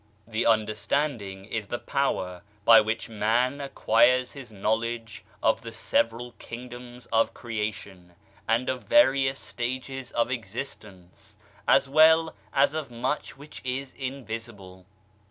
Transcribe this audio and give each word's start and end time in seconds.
The 0.27 0.47
Understanding 0.47 1.45
is 1.45 1.67
the 1.67 1.77
power 1.77 2.41
by 2.65 2.81
which 2.81 3.07
Man 3.07 3.61
acquires 3.61 4.31
his 4.31 4.51
knowledge 4.51 5.23
of 5.43 5.61
the 5.61 5.71
several 5.71 6.31
Kingdoms 6.39 7.05
of 7.13 7.35
Creation, 7.35 8.15
and 8.47 8.67
of 8.67 8.85
various 8.85 9.37
stages 9.37 10.11
of 10.13 10.31
existence, 10.31 11.37
as 11.67 11.87
well 11.87 12.33
as 12.51 12.73
of 12.73 12.89
much 12.89 13.37
which 13.37 13.61
is 13.63 13.93
invisible. 13.93 14.87